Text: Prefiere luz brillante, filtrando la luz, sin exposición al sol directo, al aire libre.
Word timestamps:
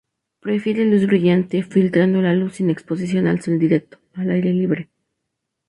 Prefiere 0.39 0.83
luz 0.85 1.05
brillante, 1.05 1.61
filtrando 1.61 2.21
la 2.23 2.33
luz, 2.33 2.55
sin 2.55 2.71
exposición 2.71 3.27
al 3.27 3.39
sol 3.43 3.59
directo, 3.59 3.99
al 4.15 4.31
aire 4.31 4.51
libre. 4.51 4.89